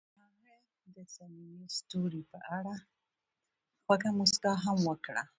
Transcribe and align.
هغې 0.21 0.55
د 0.95 0.97
صمیمي 1.15 1.67
ستوري 1.77 2.21
په 2.31 2.37
اړه 2.57 2.75
خوږه 3.83 4.11
موسکا 4.17 4.53
هم 4.63 4.77
وکړه. 4.89 5.23